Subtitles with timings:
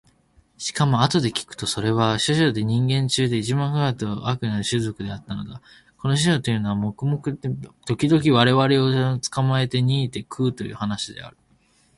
[0.57, 5.61] しかもあとで聞くとそれは書生という人間中で一番獰悪どうあくな種族であったそうだ。
[5.99, 6.93] この書生というのは
[7.85, 11.37] 時々我々を捕つかまえて煮にて食うという話である。